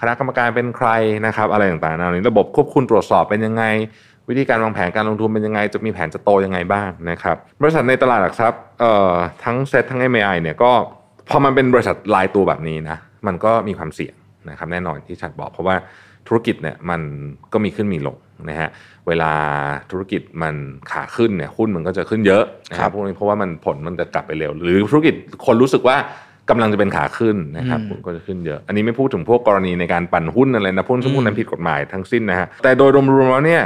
[0.01, 0.89] คณะกรรมการเป็นใคร
[1.27, 3.65] นะครับ อะไรต่างๆนะนี้ระบบควบคุมตรวจสอบเป็นยังไง
[4.29, 9.13] วิธีการวางแผนการลงทุนเป็นยังไง จะมีแผนจะโตยังไงบ้างนะครับบริษัทในตลาดหลักทรัพย์เอ่อ
[9.45, 10.73] ทั้งเซ็ตทั้ง MAI เนี่ยก็
[11.31, 12.97] พอมันเป็นบริษัทลายตัวแบบนี้นะ
[13.27, 14.15] มันก็มีความเสี่ยง
[14.51, 15.77] นะครับแน่นอนที่ชัดบอกเพราะว่า
[16.29, 17.01] ธุรกิจเนี่ยมัน
[17.53, 18.17] ก็มีขึ้นมีลง
[18.51, 18.71] นะฮะ
[19.09, 19.33] เวลา
[19.91, 20.55] ธุรกิจมัน
[20.93, 25.15] ขาขึ้นเนี่ยหุ้นมันก็จะขึ้นเยอะนะครับพวกนี้เพราะว่ามันผลมันจะกลับไปเร็ว หรือธุรกิจ
[25.47, 25.97] คนรู้สึกว่า
[26.51, 33.63] กำลังจะเป็นขาขึ้นนะครับหุ้นก็จะขึ้นเยอะ อันนี้ไม่พูดถึงพวกกรณีในการปั่นหุ้นอะไรนะพวกหุ้นนั้นผิดกฎหมายทั้งสิ้นนะฮะแต่โดยรวมๆแล้วเนี่ย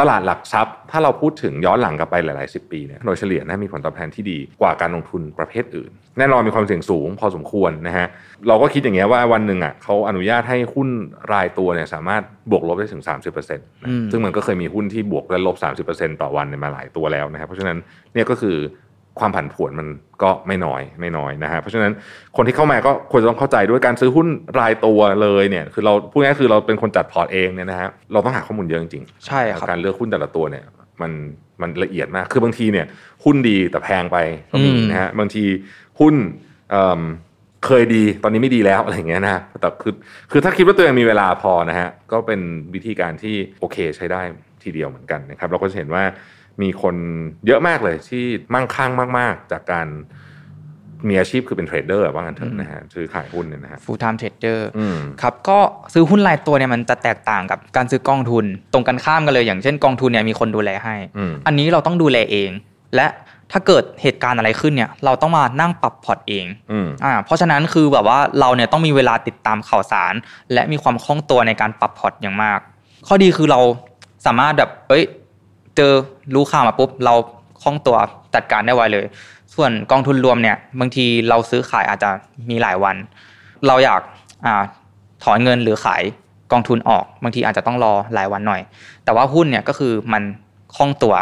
[0.00, 8.06] ตลาดหลักทรัพย์ ถ้าเราพูดถึงย้อนหลังกลับไปหลายๆสิบปีเนี่ยโดยเฉลี่ยนะมีผลตอบแทนที่ดีกว่าการลงทุนประเภทอื่น แน่นอนมีความเสี่ยงสูงพอสมควรนะฮะ
[8.48, 10.88] เราก็คิดอย่างเงี้ยว่าวันหนึ่งอะเขาอนุญาตให้หุ้น
[11.32, 13.62] รายตัวเนี่ยสามารถบวกลบได้ถึง 30%นะ
[14.10, 15.56] ซึ่งมันก็เคยมีหุ้นที่บวกและลบ
[15.88, 17.78] 30%ต่อวันมาหลายตัวแล้วนะครับเพราะฉะนั้น
[18.14, 18.56] เนี่ยก็คือ
[19.20, 19.88] ความผันผวนมัน
[20.22, 21.92] ก็ไม่น้อยไม่น้อยนะฮะเพราะฉะนั้น
[22.36, 24.28] คนที่เข้ามาก็ควรจะต้องเข้าใจด้วยการซื้อหุ้น
[24.60, 30.64] รายตัวเลยเนี่ยคือเราพูดง่ายคือเราเป็นคนจัดพอร์ตเองเนี่ยนะฮะเราต้องหาข้อมูลเยอะจริงๆใช่ครับการเลือกหุ้นแต่ละตัวเนี่ย
[31.02, 31.12] มัน
[31.62, 32.86] มันละเอียดมาก คือบางทีเนี่ย
[33.24, 34.18] หุ้นดีแต่แพงไป
[34.50, 35.44] ก็มีนะฮะบางที
[36.00, 36.14] หุ้น
[37.66, 39.94] เคยดีตอนนี้ไม่ดีแล้วอะไรเงี้ยนะแต่คือ
[40.30, 42.40] คือถ้าคิดว่าตัวเองมีเวลาพอนะฮะก็เป็น
[42.74, 44.20] วิธีการที่โอเคใช้ได้
[44.62, 46.02] ทีเดียวเหมือนกันนะครับเราก็จะเห็นว่า
[46.62, 46.96] มีคน
[47.46, 49.88] เยอะมากเลยที่มั่งคั่งมาก ๆ จากการ
[51.08, 54.60] มีอาชีพคือเป็นเทรดเดอร์ว่างั้นเถอะนะฮะซื้อขายหุ้นเนี่ยนะฮะ full time trader
[55.22, 55.58] ครับก็
[55.94, 60.96] ซื้อหุ้นรายตัวเนี่ยมันจะแตกต่างกับการซื้อกองทุน ตรงกันข้ามกันเลยอย่างเช่นกองทุนเนี่ยมีคนดูแลให้
[61.46, 62.50] อันนี้เราต้องดูแลเอง
[62.96, 63.06] และ
[63.52, 66.46] ถ้าเกิดเหตุการณ์อะไรขึ้นเนี่ย เราต้องมานั่งปรับ port เอง
[67.04, 70.14] อ่าเพราะฉะนั้นคือแบบว่าเราเนี่ยต้องมีเวลาติดตามข่าวสาร
[70.52, 72.60] และมีความคล่องตัวในการปรับ port อย่างมาก
[73.06, 73.60] ข้อดีคือเรา
[74.26, 75.04] สามารถแบบเอ้ย
[75.76, 75.92] เจอ
[76.34, 77.14] รู้ข่าวมาปุ๊บเรา
[77.62, 77.96] คล่องตัว
[78.34, 79.06] จัดการได้ไวเลย
[79.54, 82.10] ส่วนกองทุนรวมเนี่ยบางทีเราซื้อขายอาจจะ
[82.50, 82.96] มีหลายวัน
[83.66, 84.00] เราอยาก
[84.46, 84.62] อ่า
[85.24, 86.02] ถอนเงินหรือขาย
[86.52, 88.60] กองทุนออกบางทีอาจจะต้องรอหลายวันหน่อย
[89.04, 90.22] แต่ว่าหุ้นเนี่ยก็คือมัน
[90.76, 91.14] คล่องตัว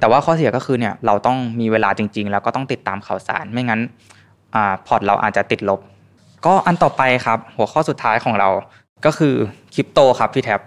[0.00, 3.80] แต่ว่าข้อเสียก็คือเนี่ยเราต้องมีเวลาจริง ๆ แล้วก็ต้องติดตามข่าวสารไม่งั้น
[4.54, 5.80] อ่า port เราอาจจะติดลบ
[6.46, 8.48] ก็อันต่อไปครับ หัวข้อสุดท้ายของเรา
[9.06, 9.34] ก็คือ
[9.67, 10.60] ค ริปโตครับพี่แท็บ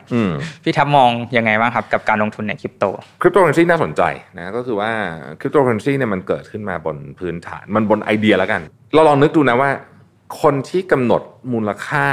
[0.64, 2.86] พี่แท็บมองยังไงบ้างครับกับการลงทุนในคริปโต
[3.22, 4.02] คริปโตเคอเรนซีน่าสนใจ
[4.38, 4.92] นะก็คือว่า
[5.40, 8.62] คริปโตเคอเรนซีเนี่ยมันเกิดขึ้นมาบนพื้นฐานมันบนไอเดียแล้วกัน
[8.94, 9.70] เราลองนึกดูนะว่า
[10.42, 11.22] คนที่กำหนด
[11.54, 12.08] มูลค่า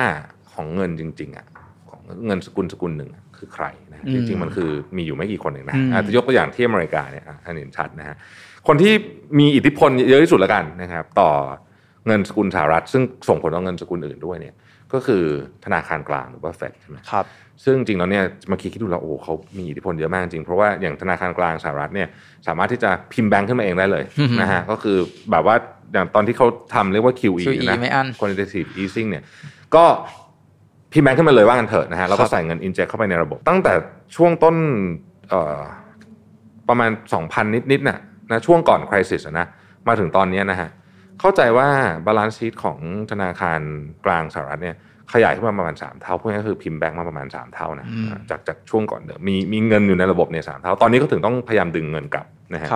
[0.53, 1.47] ของเงินจริง ๆอะ
[1.91, 8.17] ของเงินสกุลสกุลหนึ่งคือใครนะจริงๆมันคือมีอยู่ไม่กี่คนเองนะอาจจะยกตัวอย่างที่อเมริกาเนี่ยอันเห็นชัดนะฮะ
[8.67, 8.93] คนที่
[9.39, 11.31] มีอิทธิพลเยอะที่สุดแล้วกันนะครับ ต่อ
[12.07, 14.55] เงินสกุลสหรัฐ ซึ่งส่งผลต่อเงินสกุลอื่นด้วยเนี่ย
[14.93, 15.25] ก็คือ
[15.65, 17.27] ธนาคารกลางหรือว่าเฟดใช่ไหมครับ
[17.65, 22.09] ซึ่งจริงแล้วเนี่ยมาคิดคิดดูแล้วโอ้เขามีอิทธิพลเยอะมากจริง เพราะว่าอย่างธนาคารกลางสหรัฐเนี่ย
[22.47, 24.05] สามารถที่จะพิมพ์แบงค์ขึ้นมาเองได้เลย
[24.41, 24.97] นะฮะก็คือ
[25.31, 25.55] แบบว่า
[25.93, 27.77] อย่างตอนที่เขาทำเรียกว่า QE นะ
[28.19, 29.25] quantitative easing เนี่ย
[29.75, 29.85] ก็
[30.93, 33.73] พิมพ์แบงค์ขึ้นมาเลยว่ากันเถอะนะฮะแล้วก็ใส่เงิน inject เข้าไปในระบบ ตั้งแต่
[34.17, 34.57] ช่วงต้น
[36.69, 36.91] ประมาณ
[37.23, 37.99] 2,000 นิดๆน่ะ
[38.31, 39.47] นะช่วงก่อน crisis นะ
[39.89, 40.69] มาถึงตอนนี้นะฮะ
[41.21, 41.69] เข้าใจว่า
[42.07, 42.79] balance sheet ของ
[43.11, 43.61] ธนาคาร
[44.07, 44.77] กลางสหรัฐเนี่ย
[45.13, 47.87] ขยายขึ้นมาประมาณ3เท่าพวกนี้คือพิมพ์แบงก์มาประมาณ3เท่านะ
[48.31, 52.69] จากจากช่วงก่อนเดิมมีมีเงินอยู่ในระบบเนี่ยสเท่า ตอนนี้ก็ถึงต้องพยายามดึงเงินกลับนะฮะ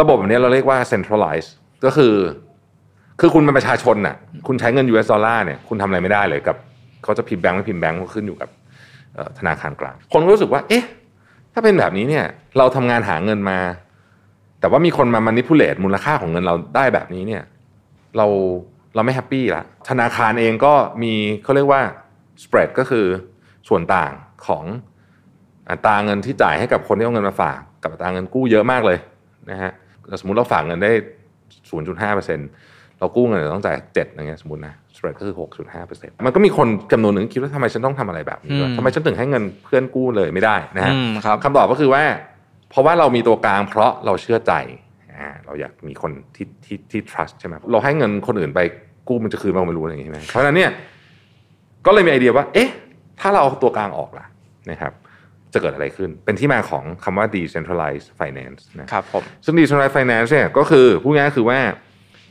[0.00, 1.48] ระบบแบบนี้เราเรียกว่า centralize
[1.84, 2.14] ก็คือ
[3.20, 6.56] คือคุณเป็นประชาชนน่ะ คุณใช้เงิน US ดอลลาร์เนี่ยคุณทำอะไรไม่ได้เลยกับ
[7.04, 8.48] เขาจะพิมพ์แบงก์ไม่พิมพ์แบงก์ก็ขึ้นอยู่กับ
[9.38, 10.84] ธนาคารกลาง คนก็รู้สึกว่า เอ๊ะ
[11.52, 12.24] ถ้าเป็นแบบนี้เนี่ย
[12.58, 13.58] เราทำงานหาเงินมา
[14.60, 17.42] แต่ว่ามีคนมา manipulate มูลค่าของเงินเราได้แบบนี้เนี่ย
[18.16, 18.26] เรา
[18.94, 21.82] เราไม่ happy ละธนาคารเองก็มีเขาเรียกว่า
[22.42, 23.06] spread ก็คือ
[23.68, 24.12] ส่วนต่าง
[24.46, 24.64] ของ
[25.70, 28.98] อัตราเงินที่จ่ายให้กับคนที่เอาเงินมาฝาก กับอัตราเงินกู้เยอะมากเลย
[29.50, 29.72] นะฮะ
[30.20, 30.92] สมมติเราฝากเงินได้
[31.70, 35.36] 0.5%เรากู้เงินต้องจ่าย7อย่างเงี้ยสมมตินะ spread ก็คือ
[35.80, 40.92] 6.5%มันก็มีคนจำนวนหนึ่งคิดว่าทำไมฉันต้องทำอะไรแบบนี้ทำไมฉันถึงให้เงินเพื่อนกู้เลยไม่ได้นะฮะ
[41.44, 42.02] คำตอบก็คือว่า
[42.70, 44.52] เพราะว่าเรามีตัวกลางเพราะเราเชื่อใจ
[45.46, 48.60] เราอยากมีคนที่ที่ที่ trust ใช่ไหมเราให้เงินคนอื่นไป
[49.08, 50.70] กู้มันจะคืนมาไม่รู้อะไรอย่างนี้ใช่ไหมเพราะฉะนั้นเนี่ย
[51.86, 52.70] ก็เลยมีไอเดียว่า เอ๊ะ
[53.20, 54.26] ถ้าเราเอาตัวกลางออกล่ะ
[54.70, 54.92] นะครับ
[55.52, 61.58] จะเกิดอะไรขึ้น เป็นที่มาของคำว่า decentralized finance นะครับผมซึ่ง decentralized finance เนี่ยก็คือพูดง่ายคือว่า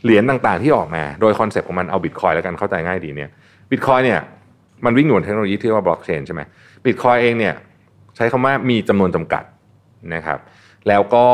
[0.03, 3.29] เหรียญต่างๆที่ออกมา โดยคอนเซ็ปต์ของมันเอาบิตคอยน์แล้วกันเข้าใจง่ายดีเนี่ย
[3.71, 4.19] บิตคอยน์เนี่ย
[4.85, 6.41] มันวิ่งอยู่บนเทคโนโลยีที่เรียกว่าบล็อกเชนใช่ไหม
[6.85, 7.53] บิตคอยน์เองเนี่ย
[8.15, 9.43] ใช้คำว่ามีจำนวนจำกัด
[10.13, 10.39] นะครับ
[10.87, 11.25] แล้วก็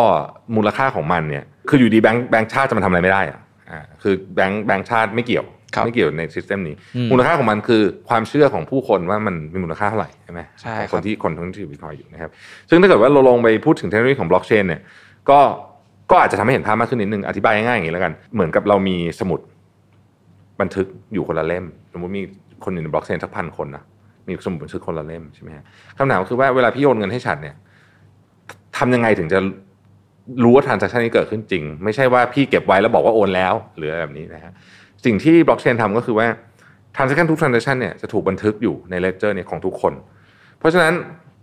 [0.55, 3.39] มูลค่าของมันเนี่ยคืออยู่ดีแบงค์แบงค์ชาติจะมาทำอะไรไม่ได้อะ
[3.71, 5.45] อ่าคือแบงค์แบงค์ชาติไม่เกี่ยว
[5.85, 6.75] ไม่เกี่ยวใน system นี้
[7.11, 12.31] มูลค่าของมันคือความเชื่อของผู้คนว่ามันมีมูลค่าเท่าไหร่ใช่ไหมใช่คนที่คนที่ถือบิตคอยน์อยู่นะครับ
[12.69, 14.81] ซึ่งถ้าเกิดว่าเราลงไปพูดถึงเทคโนโลยีของบล็อกเชนเนี่ย
[15.29, 15.39] ก็
[16.11, 19.39] ก็อาจจะทำให้เห็นภาพมากขึ้นนิดนึง อธิบายง่ายๆอย่างนี้แล้วกัน เหมือนกับเรามีสมุด
[20.61, 22.23] บันทึกอยู่คนละเล่ม สมมติมี
[22.63, 23.83] คนอยู่ในบล็อกเชนสักพันคนนะ
[24.27, 25.63] มีสมุดบันทึกคนละเล่มใช่ไหมฮะ
[25.97, 27.55] คำถามคือว่าเวลาพี่โอนเงินให้ฉัดเนี่ย
[28.77, 29.39] ทำยังไงถึงจะ
[30.43, 34.53] รู้ว่า transaction นี้เกิดขึ้นจริง ไม่ใช่ว่าพี่เก็บไว้แล้วบอกว่าโอนแล้ว หรืออะไรแบบนี้นะฮะ
[35.05, 36.27] สิ่งที่บล็อกเชนทำก็คือว่า
[36.95, 39.93] transaction ทุก transaction เนี่ยจะถูกบันทึกอยู่ใน ledger เนี่ยของทุกคน
[40.59, 40.93] เพราะฉะนั้น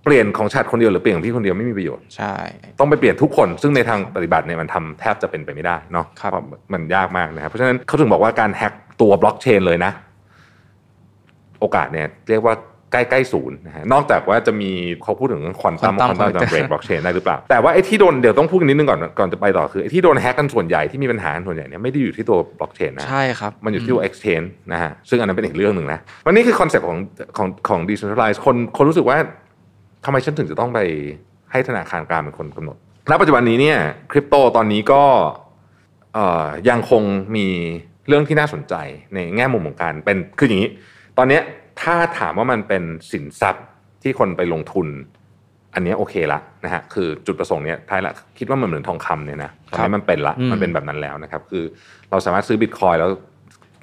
[0.05, 2.35] เปลี่ยนของฉัดคนเดียวหรือเปลี่ยนของพี่คนเดียวไม่มีประโยชน์ใช่
[2.79, 9.93] ต้องไปเปลี่ยนทุกคน ซึ่งในทางปฏิบัติเนี่ยมันทำแทบจะเป็นไปไม่ได้เนาะครับเพราะมันยากมากนะครับเพราะฉะนั้นเขาถึงบอกว่าการแฮ็กตัวบล็อกเชนเลยนะ
[11.61, 12.55] โอกาสเนี่ยเรียกว่า
[12.93, 14.71] ใกล้ๆศูนย์นะฮะนอกจากว่าจะมี
[15.03, 26.99] เขาพูดถึงควอนตัมควอนตัมเบรกบล็อกเชนได้หรือเปล่า แต่ว่าไอ้ที่โดนเดี๋ยวต้องพูดนิดนึงก่อนก่อนจะไปต่อคือไอ้ที่โดนแฮ็กกันส่วนใหญ่ที่มีปัญหากันส่วนใหญ่เนี่ยไม่ได้อยู่ที่ตัวบล็อกเชนนะใช่ครับมันอยู่ที่ตัว exchange นะฮะซึ่งอันนั้นเป็นอีกเรื่องหนึ่งนะวันนี้คือคอนเซ็ปต์ของ
[27.37, 29.19] ของของ decentralized คนคนรู้สึกว่า
[30.05, 30.81] ทำไมฉันถึงจะต้องไป
[31.53, 32.77] ให้ธนาคารกลางเป็นคนกำหนด
[33.11, 33.79] ณปัจจุบันนี้เนี่ย
[34.11, 35.03] คริปโตตอนนี้ก็
[36.15, 37.03] เอ่อยังคง
[37.37, 37.47] มี
[38.09, 38.75] เรื่องที่น่าสนใจ
[39.15, 40.71] ในแง่มุมของการเป็นคืออย่างนี้
[41.19, 41.43] ตอนเนี้ย
[41.81, 42.83] ถ้าถามว่ามันเป็น
[43.13, 43.65] สินทรัพย์
[44.03, 44.89] ที่คนไปลงทุน
[45.75, 51.65] อันเนี้ยโอเคละนะฮะคือจุดประสงค์เนี้ยท้ายละคิดว่ามันเหมือนทองคำเนี่ยนะตอนนี้มันเป็นละอืมมันเป็นแบบนั้นแล้วนะครับ คือ
[52.11, 53.11] เราสามารถซื้อบิตคอยแล้ว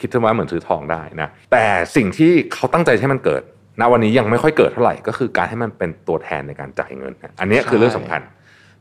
[0.01, 3.41] คิดว่าเหมือนซื้อทองได้นะแต่สิ่งที่เขาตั้งใจให้มันเกิด
[3.79, 8.21] ณวันนี้ยังไม่ค่อยเกิดเท่าไหร่ก็คือการให้มันเป็นตัวแทนในการจ่ายเงินนะอันเนี้ยคือเรื่องสำคัญ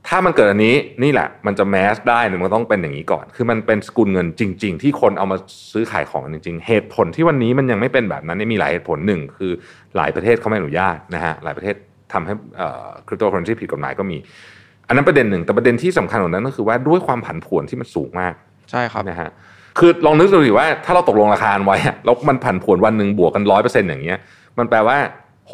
[0.08, 5.36] ถ้ามันเกิดอันนี้นี่แหละ มันจะแมสได้เนี่ยมันต้องเป็นอย่างนี้ก่อน คือมันเป็นสกุลเงินจริง ๆ ที่คนเอามา
[5.72, 9.52] ซื้อขายของกันจริง ๆ เหตุผลที่วันนี้มันยังไม่เป็นแบบนั้นเนี่ยมีหลายเหตุผลหนึ่งคือ
[9.96, 11.74] หลายประเทศเขาไม่อนุญาตนะฮะหลายประเทศ
[12.12, 12.32] ทำให้
[13.06, 14.16] คริปโตเคอเรนซีผิดกฎหมายก็มี
[14.88, 18.34] อันนั้นประเด็นหนึ่งแต่ประเด็นที่สำคัญกว่านั้นก็คือว่าด้วยความผันผวนที่มันสูงมาก
[18.70, 19.30] ใช่ครับนะฮะ
[19.78, 24.18] คือลองนึกดูดิว่าถ้าเราตกลงราคาไว้อะแล้วมันผันผวนวันหนึ่งบวกกันร้อยเปอร์เซ็นต์อย่างเงี้ย
[24.58, 24.96] มันแปลว่า
[25.46, 25.52] โห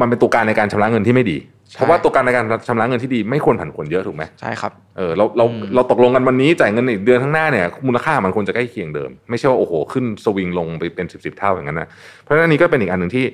[0.00, 11.88] มันเป็นตัวการในการชำระเงินที่ไม่ดีใช่ เพราะว่าตัวการในการชำระเงินที่ดีไม่ควรผันผวนเยอะถูกไหมใช่ครับเออเราเราอืมเราตกลงกันวันนี้จ่ายเงินอีกเดือนข้างหน้าเนี่ยมูลค่ามันควรจะใกล้เคียงเดิม ไม่ใช่ว่าโอ้โหขึ้นสวิงลงไปเป็นสิบสิบเท่าอย่างนั้นนะ
[12.22, 13.24] เพราะฉะนั้นอันนี้ก็เป็นอีกอันหนึ่งที่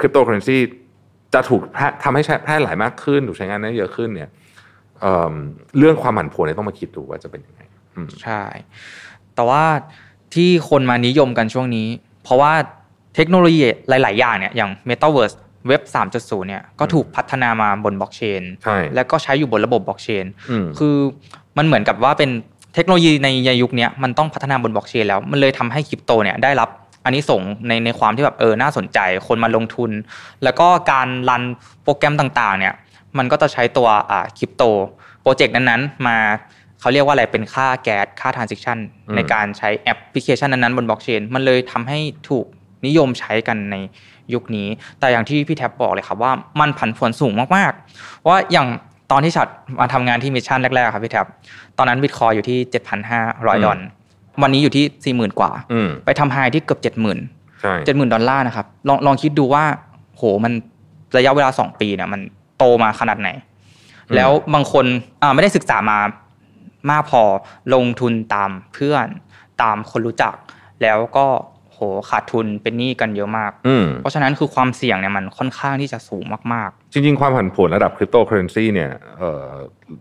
[0.00, 0.58] คริปโตเคอเรนซี
[1.34, 4.30] จะถูกแพร่ทำให้ใช้แพร่หลายมากขึ้นถูกใช้งานได้เยอะขึ้นเนี่ย
[5.00, 5.34] เอ่อ
[5.78, 7.60] เรื่องความผันผวนเนี่ยต้องมาคิดดูว่าจะเป็นยังไง
[7.94, 8.42] อืมใช่
[9.34, 9.64] แต่ว่า
[10.34, 11.88] ที่คนมานิยมกันช่วงนี้
[12.24, 12.52] เพราะว่า
[13.14, 15.82] เทคโนโลยีหลาย ๆ อย่างเนี่ยอย่าง Metaverse Web
[16.14, 20.96] 3.0 เนี่ยก็ถูกพัฒนามาบนบล็อกเชนใช่แล้วก็ใช้อยู่บนระบบบล็อกเชนอืมคือ
[21.58, 22.30] มันเหมือนกับว่าเป็น
[22.74, 23.28] เทคโนโลยีใน
[23.62, 26.68] ยุคเนี้ยมันต้องพัฒนาบนบล็อกเชนแล้วมันเลยทำให้คริปโตเนี่ยได้รับ
[27.04, 29.90] อันนี้ส่งส์ในในความที่แบบเออน่าสนใจคนมาลงทุน
[30.44, 31.42] แล้วก็การรัน
[31.82, 32.74] โปรแกรมต่างๆ เนี่ย
[33.18, 34.62] มันก็จะใช้ตัวอ่าคริปโต
[35.22, 36.16] โปรเจกต์นั้นๆ มา
[36.80, 42.46] เขาเรียกว่าอะไรเป็นค่าแก๊สค่าทราน s ิ c ชันอืมในการใช้แอปพลิเคชันนั้นๆบนบล็อกเชนมันเลยทำให้ถูก
[42.86, 43.76] นิยมใช้กันใน
[44.34, 44.68] ยุคนี้
[45.00, 48.68] แต่อย่างที่พี่แท็บบอกเลยครับว่ามันผันผวนสูงมากๆว่าอย่าง
[49.12, 49.48] ตอนที่ฉัด
[49.80, 51.26] มาทำงานที่ Mission แรกๆครับพี่แท็บ
[51.78, 52.58] ตอนนั้นบิตคอยน์อยู่ที่
[53.06, 53.86] 7,500 ดอลลาร์
[54.42, 59.64] วันนี้อยู่ที่ 40,000 กว่าอืมไปทำ high ที่เกือบ 70,000ใช่เจ็ดหมื่นดอลลาร์นะครับลองลองคิดดูว่า
[60.16, 60.52] โหมัน
[61.16, 62.20] ระยะเวลาสองปีเนี่ยมัน
[62.58, 63.28] โตมาขนาดไหน
[64.14, 64.84] แล้วบางคน
[65.22, 65.98] อ่าไม่ได้ศึกษามา
[66.90, 67.22] มากพอ
[67.74, 69.06] ลงทุนตามเพื่อน
[69.62, 70.34] ตามคนรู้จัก
[70.82, 71.26] แล้วก็
[71.78, 79.48] โหขาดทุนเป็นหนี้กันเยอะมากอืมเพราะฉะนั้นคือความเสี่ยงเนี่ยมันค่อนข้างที่จะสูงมากจริง ๆ ความผันผวนระดับคริปโตเคอเรนซีเนี่ยเอ่อ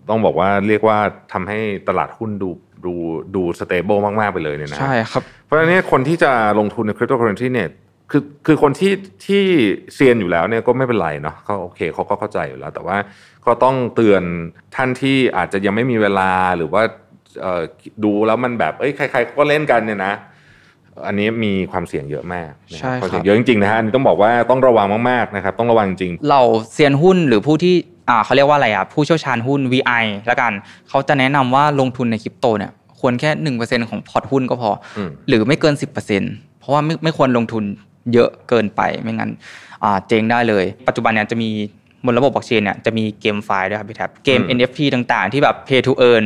[0.09, 0.97] ต้องบอกว่าเรียกว่า
[1.33, 2.49] ทำให้ตลาดหุ้นดู
[2.85, 2.93] ดู
[3.35, 7.69] ดู stable มาก ๆ ไปเลยเนี่ยๆนะใช่ครับ เพราะฉะนั้นเนี่ยคนที่จะลงทุนในคริปโตเคอเรนซีเนี่ย
[8.11, 8.93] คือคือคนที่
[9.25, 9.43] ที่
[9.93, 12.97] เซียนอยู่แล้วเนี่ยก็ไม่เป็นไรเนาะเขาโอเคเขาก็เข้าใจอยู่แล้ว แต่ว่า
[13.45, 14.23] ก็ต้องเตือน
[14.75, 16.83] ท่านที่อาจจะยังไม่มีเวลาหรือว่า
[17.41, 17.61] เอ่อ
[18.03, 20.13] ดูแล้วมันแบบเอ้ยใครๆก็เล่นกันเนี่ยนะ
[21.05, 26.41] อันนี้มีความเสี่ยงเยอะมากนะใช่ครับความเสี่ยงเยอะจริงๆนะฮะอันนี้ต้องบอกว่าต้องระวังมากๆนะครับต้องระวังจริงเรา
[26.73, 27.75] เซียนหุ้นหรือผู้ที่
[28.09, 30.51] อ่าเขาเรียกว่าอะไรอะผู้เชี่ยวชาญหุ้น VI แล้วกัน
[30.89, 36.21] เขาจะแนะนำว่าลงทุนในคริปโตเนี่ยควรแค่หนึ่งเปอร์เซ็นของพอร์ตหุ้นก็พออมหรือไม่เกินสิบเปอร์เซ็นต์
[36.59, 37.63] เพราะว่าไม่ไม่ควรลงทุน
[38.13, 39.31] เยอะเกินไปไม่งั้น
[39.83, 41.49] อ่าเจ๊งได้เลย ปัจจุบันเนี่ยจะมี
[42.05, 46.23] บนระบบบล็อกเชนเนี่ยจะมี GameFi ด้วยครับพี่แท็บเกมอืม NFT ต่างๆ ที่แบบ play to earn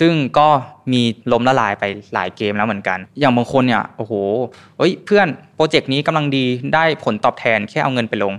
[0.00, 0.48] ซึ่งก็
[0.92, 4.12] มีล้มละลายไปหลายเกมแล้วเหมือนกัน อย่างบางคนเนี่ยโอ้โห
[4.78, 8.34] เฮ้ยเพื่อนโปรเจกต์นี้กำลังดีได้ผลตอบแทนแค่เอาเงินไปลง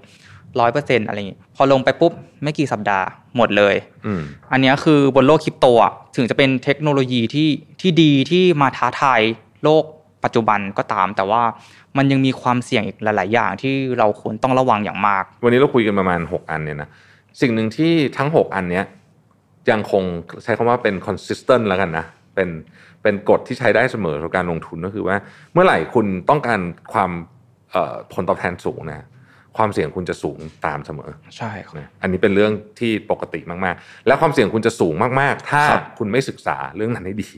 [0.60, 2.12] ร้อยเปอร์เซ็นต์อะไรอย่างงี้พอลงไปปุ๊บ
[2.43, 3.06] ไม่กี่สัปดาห์
[3.38, 7.50] หมดเลยอืมอันเนี้ยคือบนโลกคริปโตอะถึงจะเป็นเทคโนโลยีที่
[7.82, 9.22] ที่ดีที่มาท้าทาย
[9.63, 9.84] โลก
[10.23, 11.41] ปัจจุบันก็ตาม แต่ว่า
[11.97, 16.89] มันยังมีความเสี่ยงอีกหลาย ๆ อย่างที่เราควรต้องระวังอย่างมาก วันนี้เราคุยกันประมาณ 6 อันเนี่ยนะ
[17.41, 18.86] สิ่งหนึ่งที่ทั้ง 6 อันเนี้ย
[19.71, 20.03] ยังคง
[20.43, 22.05] ใช้คำว่าเป็น consistent แล้วกันนะ
[22.36, 22.49] เป็น
[23.03, 25.15] เป็นกฎที่ใช้ได้เสมอต่อการลงทุนก็คือว่า
[25.53, 26.59] เมื่อไหร่คุณต้องการ
[26.93, 27.12] ความ
[28.13, 29.05] ผลตอบแทนสูงนะ
[29.58, 35.63] ความเสี่ยงคุณจะสูงตามเสมอ ใช่ครับอันนี้เป็นเรื่องที่ปกติมากๆ และความเสี่ยงคุณจะสูงมากๆ ถ้า
[35.98, 37.30] คุณไม่ศึกษาเรื่องนั้นให้ดี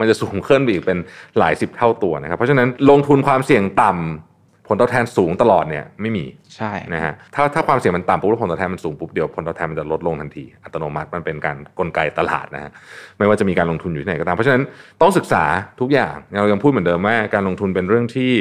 [0.00, 0.98] มันจะสูงขึ้นไปอีกเป็น
[1.38, 6.24] หลายสิบเท่าตัวนะครับ เพราะฉะนั้นลงทุนความเสี่ยงต่ำผลตอบแทนสูงตลอดเนี่ยไม่มี
[6.56, 12.70] ใช่นะฮะถ้าถ้าความเสี่ยงมันต่ำปุ๊บผลตอบแทนมันสูงปุ๊บเดียวผลตอบแทนมันจะลดลงทันทีอัตโนมัติมันเป็นการกลไกตลาดนะฮะ
[13.18, 14.62] ไม่ว่าจะมีการลงทุนอยู่ที่ไหนก็ตาม เพราะฉะนั้น
[15.00, 15.44] ต้องศึกษา
[15.80, 18.32] ทุกอย่างเรายังพูดเหมือนเดิมว่าการลงทุนเป็นเรื่องที่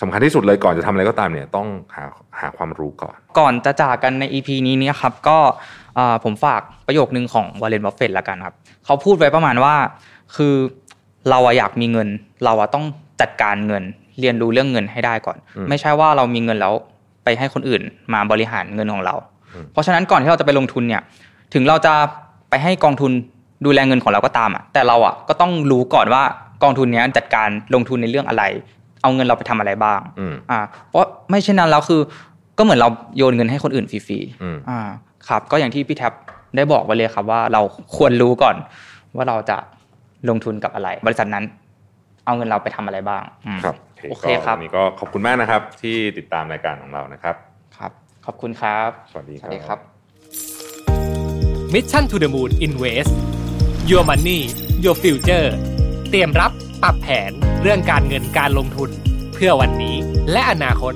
[0.00, 2.04] สำคัญที่สุดเลยก่อนจะทำอะไรก็ตามเนี่ยต้องหา
[2.40, 5.38] หาความรู้ก่อน ก่อนจะจากกันใน EP นี้เนี่ยครับก็
[6.24, 8.54] ผมฝากประโยคนึงของวอร์เรนบัฟเฟตต์ละกันครับ
[8.84, 9.74] เขาพูดไว้ประมาณว่า
[10.36, 10.54] คือ
[11.30, 12.08] เราอยากมีเงิน
[12.44, 12.84] เราต้อง
[13.20, 13.82] จัดการเงิน
[14.20, 15.36] เรียนรู้เรื่องเงินให้ได้ก่อน
[15.68, 16.74] ไม่ใช่ว่าเรามีเงินแล้ว
[17.24, 17.82] ไปให้คนอื่น
[18.12, 19.14] มาบริหารเงินของเรา
[19.72, 21.02] เพราะฉะนั้นก่อนที่เราจะไปลงทุนเนี่ย
[21.54, 21.94] ถึงเราจะ
[22.50, 23.12] ไปให้กองทุน
[23.64, 26.22] ดูแลเงินของเราก็ตามอะแต่เราอะก็ต้องรู้ก่อนว่า
[26.62, 28.42] กองทุนนี้จัดการลงทุนในเรื่องอะไร
[29.06, 30.00] เอาเงินเราไปทำอะไรบ้าง
[30.50, 32.00] อ่า เพราะไม่เช่นนั้นแล้วคือ
[32.58, 34.80] ก็เหมือนเราโยนเงินให้คนอื่นฟรีๆอ่า
[35.28, 36.12] ครับ ก็อย่างที่พี่แท็บ
[36.56, 37.62] ได้บอกไว้เลยครับว่าเรา
[37.96, 38.56] ควรรู้ก่อน
[39.16, 39.56] ว่าเราจะ
[40.28, 41.44] ลงทุนกับอะไร บริษัทนั้น
[42.26, 43.22] เอาเงินเราไปทำอะไรบ้าง
[43.64, 43.74] ครับ
[44.10, 47.34] โอเคครับนี้ก็ขอบคุณมากนะครับ ที่ติดตามรายการของเรานะครับ
[47.76, 47.92] ครับ
[48.26, 49.78] ขอบคุณครับ สวัสดีครับ
[51.72, 53.12] Mission to the Moon Invest
[53.90, 54.40] Your Money
[54.84, 55.48] Your Future
[56.10, 57.30] เตรียมรับ ปรับแผน
[57.62, 58.90] เรื่องการเงินการลงทุน
[59.32, 59.96] เพื่อวันนี้
[60.32, 60.92] และอนาคต